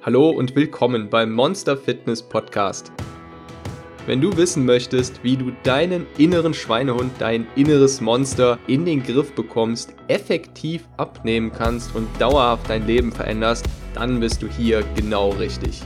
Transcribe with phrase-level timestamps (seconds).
[0.00, 2.92] Hallo und willkommen beim Monster Fitness Podcast.
[4.06, 9.34] Wenn du wissen möchtest, wie du deinen inneren Schweinehund, dein inneres Monster in den Griff
[9.34, 15.82] bekommst, effektiv abnehmen kannst und dauerhaft dein Leben veränderst, dann bist du hier genau richtig.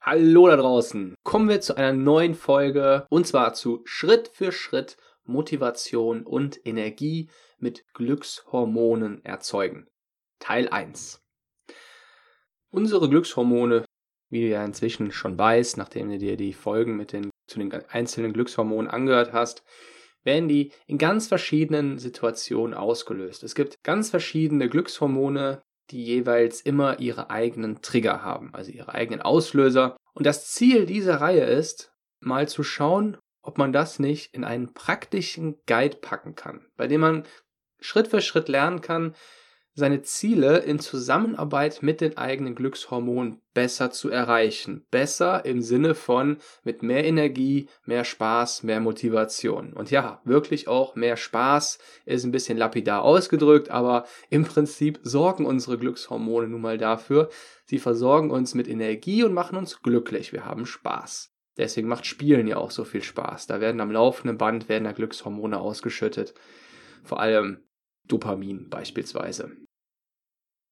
[0.00, 1.16] Hallo da draußen.
[1.22, 4.96] Kommen wir zu einer neuen Folge und zwar zu Schritt für Schritt
[5.26, 9.86] Motivation und Energie mit Glückshormonen erzeugen.
[10.38, 11.22] Teil 1.
[12.70, 13.84] Unsere Glückshormone,
[14.30, 17.72] wie du ja inzwischen schon weißt, nachdem du dir die Folgen mit den, zu den
[17.72, 19.62] einzelnen Glückshormonen angehört hast,
[20.24, 23.44] werden die in ganz verschiedenen Situationen ausgelöst.
[23.44, 29.22] Es gibt ganz verschiedene Glückshormone, die jeweils immer ihre eigenen Trigger haben, also ihre eigenen
[29.22, 29.96] Auslöser.
[30.14, 34.74] Und das Ziel dieser Reihe ist, mal zu schauen, ob man das nicht in einen
[34.74, 37.24] praktischen Guide packen kann, bei dem man
[37.80, 39.14] Schritt für Schritt lernen kann,
[39.78, 44.86] seine Ziele in Zusammenarbeit mit den eigenen Glückshormonen besser zu erreichen.
[44.90, 49.74] Besser im Sinne von mit mehr Energie, mehr Spaß, mehr Motivation.
[49.74, 55.44] Und ja, wirklich auch mehr Spaß ist ein bisschen lapidar ausgedrückt, aber im Prinzip sorgen
[55.44, 57.28] unsere Glückshormone nun mal dafür.
[57.66, 60.32] Sie versorgen uns mit Energie und machen uns glücklich.
[60.32, 61.35] Wir haben Spaß.
[61.56, 63.46] Deswegen macht Spielen ja auch so viel Spaß.
[63.46, 66.34] Da werden am laufenden Band werden da Glückshormone ausgeschüttet.
[67.02, 67.64] Vor allem
[68.06, 69.56] Dopamin beispielsweise.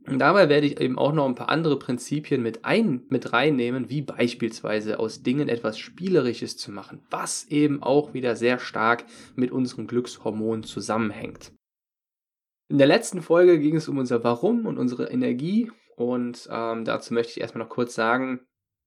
[0.07, 3.89] Und dabei werde ich eben auch noch ein paar andere Prinzipien mit ein, mit reinnehmen,
[3.89, 9.51] wie beispielsweise aus Dingen etwas Spielerisches zu machen, was eben auch wieder sehr stark mit
[9.51, 11.53] unseren Glückshormonen zusammenhängt.
[12.69, 17.15] In der letzten Folge ging es um unser Warum und unsere Energie und ähm, dazu
[17.15, 18.41] möchte ich erstmal noch kurz sagen,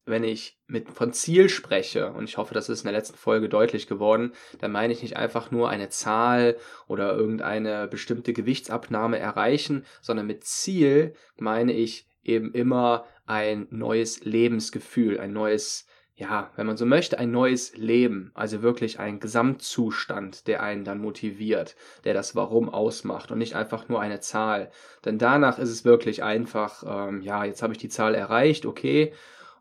[0.08, 3.50] wenn ich mit von Ziel spreche, und ich hoffe, das ist in der letzten Folge
[3.50, 9.86] deutlich geworden, dann meine ich nicht einfach nur eine Zahl oder irgendeine bestimmte Gewichtsabnahme erreichen,
[10.02, 16.78] sondern mit Ziel meine ich eben immer ein neues Lebensgefühl, ein neues, ja, wenn man
[16.78, 22.36] so möchte, ein neues Leben, also wirklich ein Gesamtzustand, der einen dann motiviert, der das
[22.36, 24.72] Warum ausmacht und nicht einfach nur eine Zahl.
[25.06, 29.14] Denn danach ist es wirklich einfach, ähm, ja, jetzt habe ich die Zahl erreicht, okay,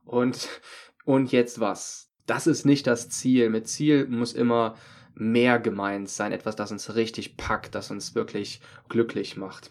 [0.07, 0.49] und,
[1.05, 2.11] und jetzt was?
[2.27, 3.51] Das ist nicht das Ziel.
[3.51, 4.77] Mit Ziel muss immer
[5.15, 9.71] mehr gemeint sein, etwas, das uns richtig packt, das uns wirklich glücklich macht.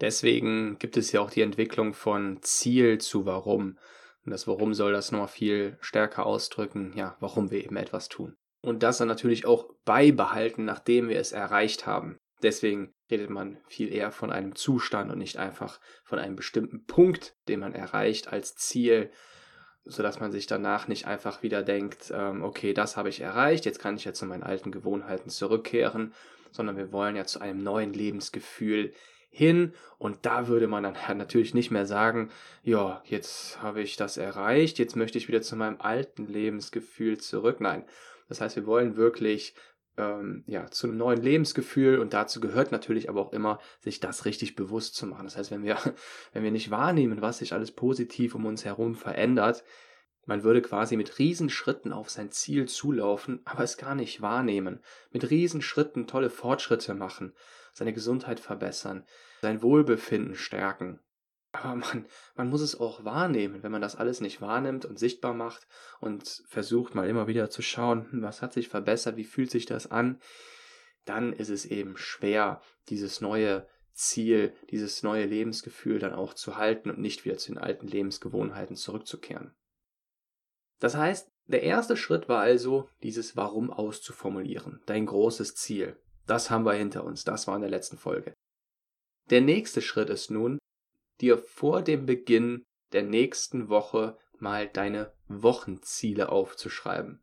[0.00, 3.78] Deswegen gibt es ja auch die Entwicklung von Ziel zu Warum.
[4.24, 8.34] Und das Warum soll das nochmal viel stärker ausdrücken, ja, warum wir eben etwas tun.
[8.62, 12.18] Und das dann natürlich auch beibehalten, nachdem wir es erreicht haben.
[12.42, 17.36] Deswegen redet man viel eher von einem Zustand und nicht einfach von einem bestimmten Punkt,
[17.48, 19.10] den man erreicht als Ziel,
[19.84, 23.78] sodass man sich danach nicht einfach wieder denkt, ähm, okay, das habe ich erreicht, jetzt
[23.78, 26.12] kann ich ja zu meinen alten Gewohnheiten zurückkehren,
[26.50, 28.92] sondern wir wollen ja zu einem neuen Lebensgefühl
[29.30, 32.30] hin und da würde man dann natürlich nicht mehr sagen,
[32.62, 37.60] ja, jetzt habe ich das erreicht, jetzt möchte ich wieder zu meinem alten Lebensgefühl zurück.
[37.60, 37.84] Nein,
[38.28, 39.54] das heißt, wir wollen wirklich
[39.96, 44.24] ähm, ja, zu einem neuen Lebensgefühl und dazu gehört natürlich aber auch immer, sich das
[44.24, 45.24] richtig bewusst zu machen.
[45.24, 45.76] Das heißt, wenn wir,
[46.32, 49.64] wenn wir nicht wahrnehmen, was sich alles positiv um uns herum verändert,
[50.24, 54.80] man würde quasi mit Riesenschritten auf sein Ziel zulaufen, aber es gar nicht wahrnehmen.
[55.10, 57.34] Mit Riesenschritten tolle Fortschritte machen,
[57.72, 59.04] seine Gesundheit verbessern,
[59.42, 61.00] sein Wohlbefinden stärken.
[61.52, 65.34] Aber man, man muss es auch wahrnehmen, wenn man das alles nicht wahrnimmt und sichtbar
[65.34, 65.66] macht
[66.00, 69.66] und versucht mal immer wieder zu schauen, hm, was hat sich verbessert, wie fühlt sich
[69.66, 70.20] das an,
[71.04, 76.90] dann ist es eben schwer, dieses neue Ziel, dieses neue Lebensgefühl dann auch zu halten
[76.90, 79.54] und nicht wieder zu den alten Lebensgewohnheiten zurückzukehren.
[80.78, 86.00] Das heißt, der erste Schritt war also, dieses Warum auszuformulieren, dein großes Ziel.
[86.26, 88.32] Das haben wir hinter uns, das war in der letzten Folge.
[89.30, 90.58] Der nächste Schritt ist nun,
[91.22, 97.22] dir vor dem Beginn der nächsten Woche mal deine Wochenziele aufzuschreiben.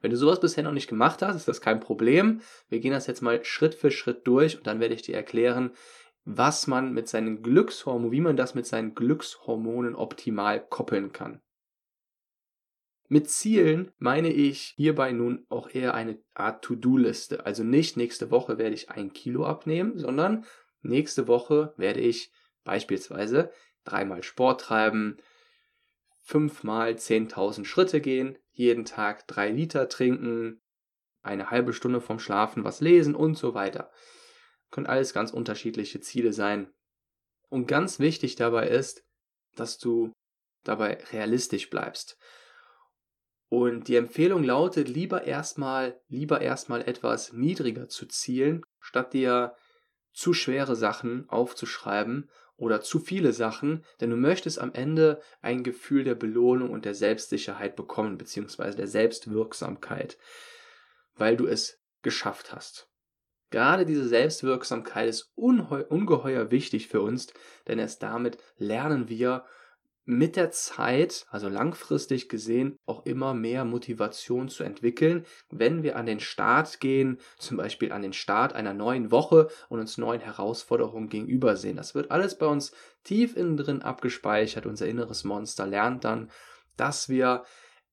[0.00, 2.40] Wenn du sowas bisher noch nicht gemacht hast, ist das kein Problem.
[2.68, 5.72] Wir gehen das jetzt mal Schritt für Schritt durch und dann werde ich dir erklären,
[6.24, 11.42] was man mit seinen Glückshormonen, wie man das mit seinen Glückshormonen optimal koppeln kann.
[13.08, 17.44] Mit Zielen meine ich hierbei nun auch eher eine Art To-Do-Liste.
[17.44, 20.46] Also nicht nächste Woche werde ich ein Kilo abnehmen, sondern
[20.80, 22.32] nächste Woche werde ich
[22.64, 23.52] Beispielsweise
[23.84, 25.18] dreimal Sport treiben,
[26.22, 30.62] fünfmal 10.000 Schritte gehen, jeden Tag drei Liter trinken,
[31.22, 33.90] eine halbe Stunde vom Schlafen was lesen und so weiter.
[34.70, 36.72] Können alles ganz unterschiedliche Ziele sein.
[37.48, 39.04] Und ganz wichtig dabei ist,
[39.54, 40.12] dass du
[40.64, 42.18] dabei realistisch bleibst.
[43.48, 49.54] Und die Empfehlung lautet, lieber erstmal, lieber erstmal etwas niedriger zu zielen, statt dir
[50.12, 56.04] zu schwere Sachen aufzuschreiben oder zu viele Sachen, denn du möchtest am Ende ein Gefühl
[56.04, 60.18] der Belohnung und der Selbstsicherheit bekommen, beziehungsweise der Selbstwirksamkeit,
[61.14, 62.88] weil du es geschafft hast.
[63.50, 67.32] Gerade diese Selbstwirksamkeit ist ungeheuer wichtig für uns,
[67.68, 69.44] denn erst damit lernen wir
[70.06, 76.06] mit der Zeit, also langfristig gesehen, auch immer mehr Motivation zu entwickeln, wenn wir an
[76.06, 81.08] den Start gehen, zum Beispiel an den Start einer neuen Woche und uns neuen Herausforderungen
[81.08, 81.76] gegenübersehen.
[81.76, 82.72] Das wird alles bei uns
[83.02, 84.66] tief innen drin abgespeichert.
[84.66, 86.30] Unser inneres Monster lernt dann,
[86.76, 87.44] dass wir,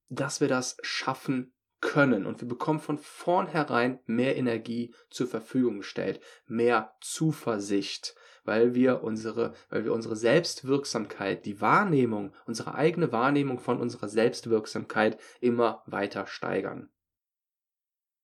[0.10, 6.22] dass wir das schaffen können und wir bekommen von vornherein mehr Energie zur Verfügung gestellt,
[6.46, 13.80] mehr Zuversicht, weil wir unsere, weil wir unsere Selbstwirksamkeit, die Wahrnehmung, unsere eigene Wahrnehmung von
[13.80, 16.90] unserer Selbstwirksamkeit immer weiter steigern.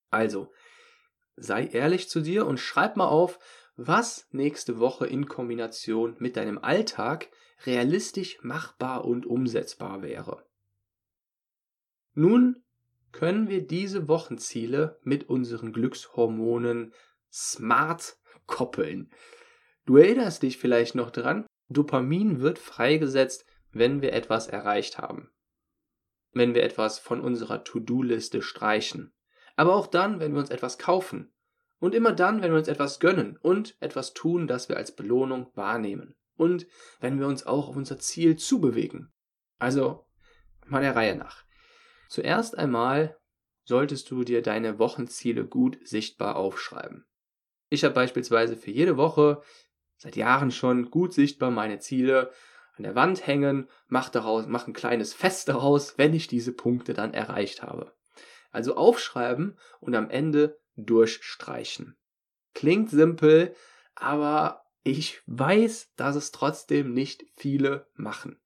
[0.10, 0.52] Also,
[1.36, 3.40] sei ehrlich zu dir und schreib mal auf,
[3.75, 7.30] was nächste Woche in Kombination mit deinem Alltag
[7.66, 10.44] realistisch machbar und umsetzbar wäre.
[12.13, 12.63] Nun
[13.12, 16.94] können wir diese Wochenziele mit unseren Glückshormonen
[17.31, 18.18] smart
[18.48, 19.12] koppeln.
[19.88, 25.31] Du erinnerst dich vielleicht noch dran, Dopamin wird freigesetzt, wenn wir etwas erreicht haben.
[26.34, 29.13] Wenn wir etwas von unserer To-Do-Liste streichen.
[29.56, 31.34] Aber auch dann, wenn wir uns etwas kaufen.
[31.80, 35.51] Und immer dann, wenn wir uns etwas gönnen und etwas tun, das wir als Belohnung
[35.56, 36.16] wahrnehmen.
[36.36, 36.68] Und
[37.00, 39.13] wenn wir uns auch auf unser Ziel zubewegen.
[39.57, 40.06] Also
[40.66, 41.45] mal der Reihe nach.
[42.10, 43.18] Zuerst einmal
[43.63, 47.06] solltest du dir deine Wochenziele gut sichtbar aufschreiben.
[47.69, 49.42] Ich habe beispielsweise für jede Woche
[49.98, 52.32] seit Jahren schon gut sichtbar meine Ziele
[52.78, 56.94] an der Wand hängen, mach daraus, mach ein kleines Fest daraus, wenn ich diese Punkte
[56.94, 57.92] dann erreicht habe.
[58.52, 61.98] Also aufschreiben und am Ende durchstreichen.
[62.54, 63.56] Klingt simpel,
[63.96, 68.40] aber ich weiß, dass es trotzdem nicht viele machen.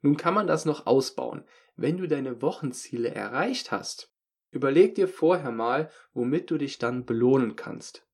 [0.00, 1.44] Nun kann man das noch ausbauen.
[1.76, 4.12] Wenn du deine Wochenziele erreicht hast,
[4.50, 8.06] überleg dir vorher mal, womit du dich dann belohnen kannst.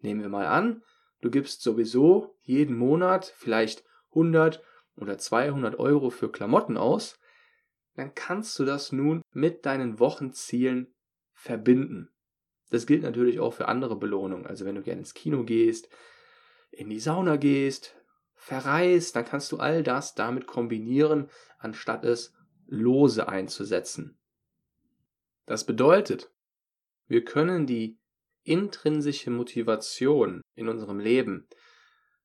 [0.00, 0.82] Nehmen wir mal an,
[1.22, 4.62] Du gibst sowieso jeden Monat vielleicht 100
[4.96, 7.18] oder 200 Euro für Klamotten aus,
[7.94, 10.94] dann kannst du das nun mit deinen Wochenzielen
[11.32, 12.10] verbinden.
[12.70, 14.46] Das gilt natürlich auch für andere Belohnungen.
[14.46, 15.88] Also wenn du gerne ins Kino gehst,
[16.70, 17.94] in die Sauna gehst,
[18.34, 22.34] verreist, dann kannst du all das damit kombinieren, anstatt es
[22.66, 24.18] lose einzusetzen.
[25.46, 26.32] Das bedeutet,
[27.06, 27.98] wir können die
[28.44, 31.46] intrinsische Motivation in unserem Leben,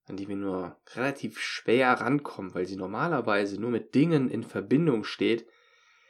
[0.05, 5.03] an die wir nur relativ schwer rankommen, weil sie normalerweise nur mit Dingen in Verbindung
[5.03, 5.45] steht,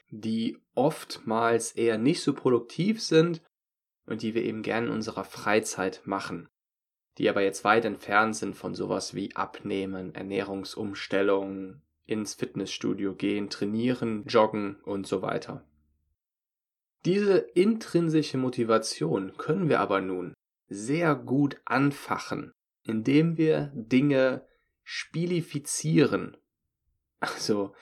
[0.10, 3.42] die oftmals eher nicht so produktiv sind
[4.06, 6.48] und die wir eben gern in unserer Freizeit machen,
[7.18, 14.24] die aber jetzt weit entfernt sind von sowas wie Abnehmen, Ernährungsumstellung, ins Fitnessstudio gehen, trainieren,
[14.28, 15.67] joggen und so weiter.
[17.08, 20.34] Diese intrinsische Motivation können wir aber nun
[20.68, 22.52] sehr gut anfachen,
[22.84, 24.46] indem wir Dinge
[24.84, 26.36] spielifizieren.
[27.22, 27.74] Also,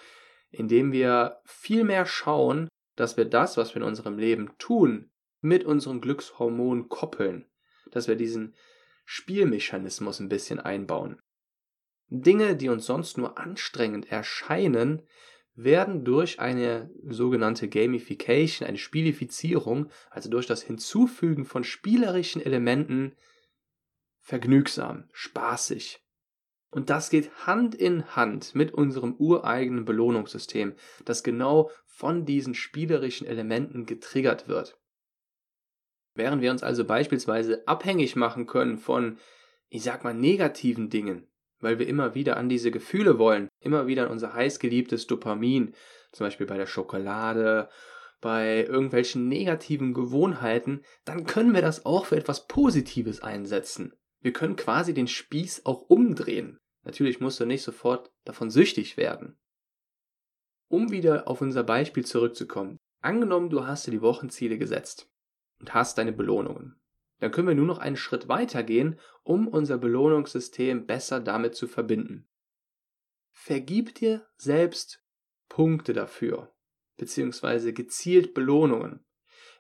[0.52, 5.10] indem wir viel mehr schauen, dass wir das, was wir in unserem Leben tun,
[5.42, 7.48] mit unseren Glückshormonen koppeln,
[7.90, 8.54] dass wir diesen
[9.06, 11.20] Spielmechanismus ein bisschen einbauen.
[12.10, 15.02] Dinge, die uns sonst nur anstrengend erscheinen,
[15.56, 23.16] werden durch eine sogenannte Gamification, eine Spielifizierung, also durch das Hinzufügen von spielerischen Elementen
[24.20, 26.02] vergnügsam, spaßig.
[26.72, 33.26] Und das geht Hand in Hand mit unserem ureigenen Belohnungssystem, das genau von diesen spielerischen
[33.26, 34.78] Elementen getriggert wird.
[36.16, 39.20] Während wir uns also beispielsweise abhängig machen können von,
[39.70, 41.28] ich sag mal, negativen Dingen,
[41.60, 45.74] weil wir immer wieder an diese Gefühle wollen, immer wieder an unser heißgeliebtes Dopamin,
[46.12, 47.70] zum Beispiel bei der Schokolade,
[48.22, 53.94] bei irgendwelchen negativen Gewohnheiten, dann können wir das auch für etwas Positives einsetzen.
[54.22, 56.60] Wir können quasi den Spieß auch umdrehen.
[56.84, 59.38] Natürlich musst du nicht sofort davon süchtig werden.
[60.68, 62.78] Um wieder auf unser Beispiel zurückzukommen.
[63.02, 65.08] Angenommen, du hast dir die Wochenziele gesetzt
[65.60, 66.80] und hast deine Belohnungen
[67.20, 71.68] dann können wir nur noch einen Schritt weiter gehen, um unser Belohnungssystem besser damit zu
[71.68, 72.28] verbinden.
[73.32, 75.04] Vergib dir selbst
[75.50, 76.54] Punkte dafür,
[76.98, 79.06] beziehungsweise gezielt Belohnungen.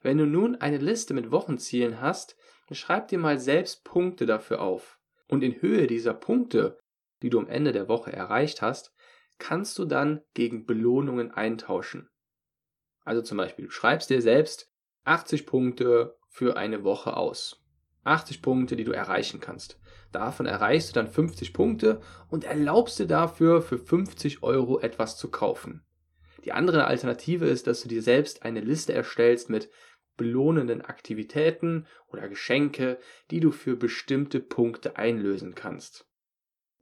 [0.02, 2.36] Wenn du nun eine Liste mit Wochenzielen hast,
[2.68, 5.00] dann schreib dir mal selbst Punkte dafür auf.
[5.28, 6.80] Und in Höhe dieser Punkte,
[7.22, 8.94] die du am Ende der Woche erreicht hast,
[9.38, 12.10] kannst du dann gegen Belohnungen eintauschen.
[13.04, 14.72] Also zum Beispiel, du schreibst dir selbst
[15.04, 17.63] 80 Punkte für eine Woche aus.
[18.04, 19.80] 80 Punkte, die du erreichen kannst.
[20.12, 25.32] Davon erreichst du dann 50 Punkte und erlaubst dir dafür für 50 Euro etwas zu
[25.32, 25.86] kaufen.
[26.44, 29.70] Die andere Alternative ist, dass du dir selbst eine Liste erstellst mit
[30.18, 33.00] belohnenden Aktivitäten oder Geschenke,
[33.32, 36.06] die du für bestimmte Punkte einlösen kannst.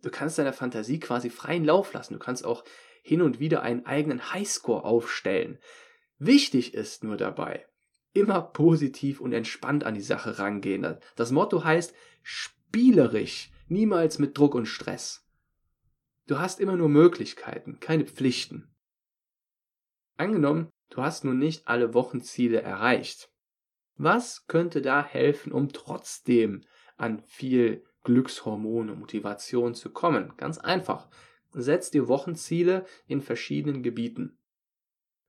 [0.01, 2.15] Du kannst deiner Fantasie quasi freien Lauf lassen.
[2.15, 2.63] Du kannst auch
[3.03, 5.59] hin und wieder einen eigenen Highscore aufstellen.
[6.17, 7.67] Wichtig ist nur dabei,
[8.13, 10.97] immer positiv und entspannt an die Sache rangehen.
[11.15, 15.27] Das Motto heißt spielerisch, niemals mit Druck und Stress.
[16.27, 18.73] Du hast immer nur Möglichkeiten, keine Pflichten.
[20.15, 23.29] Angenommen, du hast nun nicht alle Wochenziele erreicht.
[23.97, 26.61] Was könnte da helfen, um trotzdem
[26.97, 30.33] an viel Glückshormone, Motivation zu kommen?
[30.37, 31.09] Ganz einfach.
[31.51, 34.39] Setz dir Wochenziele in verschiedenen Gebieten.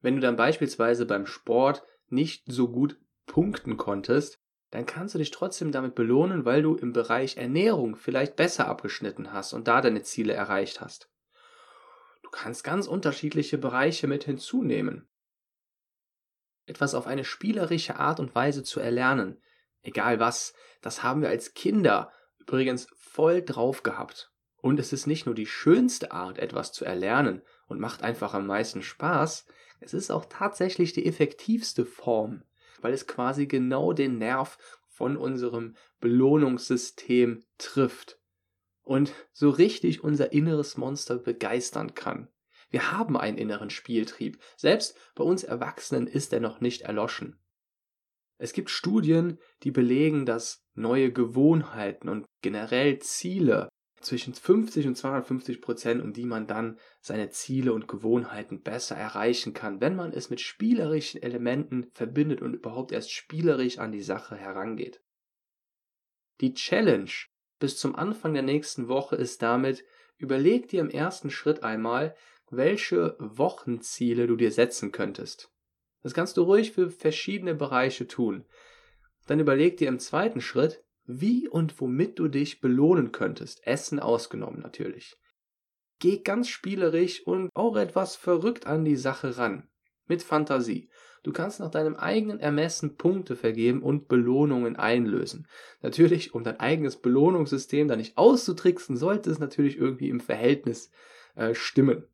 [0.01, 4.39] Wenn du dann beispielsweise beim Sport nicht so gut punkten konntest,
[4.71, 9.33] dann kannst du dich trotzdem damit belohnen, weil du im Bereich Ernährung vielleicht besser abgeschnitten
[9.33, 11.09] hast und da deine Ziele erreicht hast.
[12.23, 15.09] Du kannst ganz unterschiedliche Bereiche mit hinzunehmen.
[16.67, 19.41] Etwas auf eine spielerische Art und Weise zu erlernen,
[19.83, 24.33] egal was, das haben wir als Kinder übrigens voll drauf gehabt.
[24.57, 28.47] Und es ist nicht nur die schönste Art, etwas zu erlernen und macht einfach am
[28.47, 29.47] meisten Spaß,
[29.81, 32.43] es ist auch tatsächlich die effektivste Form,
[32.81, 38.21] weil es quasi genau den Nerv von unserem Belohnungssystem trifft
[38.83, 42.29] und so richtig unser inneres Monster begeistern kann.
[42.71, 44.41] Wir haben einen inneren Spieltrieb.
[44.57, 47.39] Selbst bei uns Erwachsenen ist er noch nicht erloschen.
[48.37, 53.69] Es gibt Studien, die belegen, dass neue Gewohnheiten und generell Ziele
[54.05, 59.55] zwischen 50 und 250 Prozent, um die man dann seine Ziele und Gewohnheiten besser erreichen
[59.55, 64.37] kann, wenn man es mit spielerischen Elementen verbindet und überhaupt erst spielerisch an die Sache
[64.37, 65.03] herangeht.
[66.41, 67.11] Die Challenge
[67.59, 69.85] bis zum Anfang der nächsten Woche ist damit,
[70.19, 72.15] überleg dir im ersten Schritt einmal,
[72.51, 75.51] welche Wochenziele du dir setzen könntest.
[76.03, 78.45] Das kannst du ruhig für verschiedene Bereiche tun.
[79.27, 84.61] Dann überleg dir im zweiten Schritt, wie und womit du dich belohnen könntest, Essen ausgenommen
[84.61, 85.17] natürlich.
[85.99, 89.69] Geh ganz spielerisch und auch etwas verrückt an die Sache ran.
[90.07, 90.91] Mit Fantasie.
[91.23, 95.49] Du kannst nach deinem eigenen Ermessen Punkte vergeben und Belohnungen einlösen.
[95.81, 100.91] Natürlich, um dein eigenes Belohnungssystem da nicht auszutricksen, sollte es natürlich irgendwie im Verhältnis
[101.35, 102.05] äh, stimmen.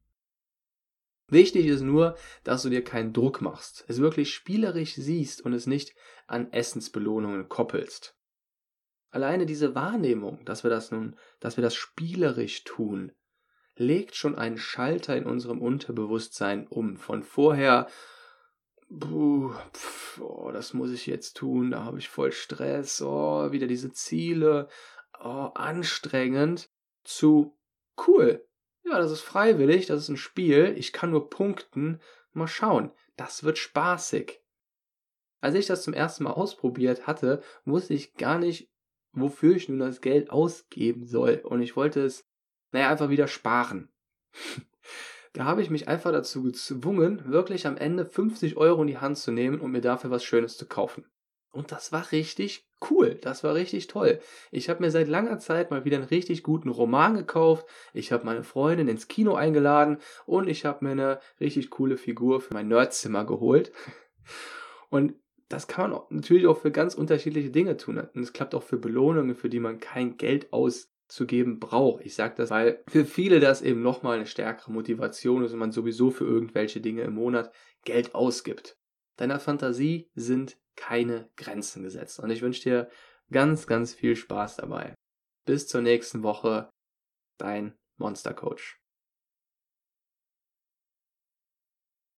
[1.26, 5.66] Wichtig ist nur, dass du dir keinen Druck machst, es wirklich spielerisch siehst und es
[5.66, 5.94] nicht
[6.26, 8.16] an Essensbelohnungen koppelst.
[9.10, 13.12] Alleine diese Wahrnehmung, dass wir das nun, dass wir das spielerisch tun,
[13.74, 16.96] legt schon einen Schalter in unserem Unterbewusstsein um.
[16.96, 17.88] Von vorher,
[18.88, 23.66] puh, pf, oh, das muss ich jetzt tun, da habe ich voll Stress, oh, wieder
[23.66, 24.68] diese Ziele,
[25.18, 26.70] oh, anstrengend,
[27.02, 27.58] zu
[28.06, 28.46] cool.
[28.84, 32.00] Ja, das ist freiwillig, das ist ein Spiel, ich kann nur punkten,
[32.32, 34.40] mal schauen, das wird spaßig.
[35.40, 38.69] Als ich das zum ersten Mal ausprobiert hatte, wusste ich gar nicht,
[39.12, 41.40] wofür ich nun das Geld ausgeben soll.
[41.44, 42.26] Und ich wollte es,
[42.72, 43.90] naja, einfach wieder sparen.
[45.32, 49.18] da habe ich mich einfach dazu gezwungen, wirklich am Ende 50 Euro in die Hand
[49.18, 51.04] zu nehmen und mir dafür was Schönes zu kaufen.
[51.52, 54.20] Und das war richtig cool, das war richtig toll.
[54.52, 58.24] Ich habe mir seit langer Zeit mal wieder einen richtig guten Roman gekauft, ich habe
[58.24, 62.68] meine Freundin ins Kino eingeladen und ich habe mir eine richtig coole Figur für mein
[62.68, 63.72] Nerdzimmer geholt.
[64.90, 65.14] Und
[65.50, 67.98] das kann man natürlich auch für ganz unterschiedliche Dinge tun.
[67.98, 72.04] Und es klappt auch für Belohnungen, für die man kein Geld auszugeben braucht.
[72.06, 75.72] Ich sage das, weil für viele das eben nochmal eine stärkere Motivation ist und man
[75.72, 77.52] sowieso für irgendwelche Dinge im Monat
[77.84, 78.78] Geld ausgibt.
[79.16, 82.20] Deiner Fantasie sind keine Grenzen gesetzt.
[82.20, 82.88] Und ich wünsche dir
[83.32, 84.94] ganz, ganz viel Spaß dabei.
[85.46, 86.70] Bis zur nächsten Woche.
[87.38, 88.79] Dein Monster Coach.